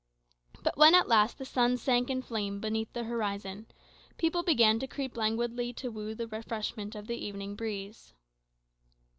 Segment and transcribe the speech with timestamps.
[0.63, 3.67] But when at last the sun sank in flame beneath the horizon,
[4.17, 8.15] people began to creep out languidly to woo the refreshment of the evening breeze.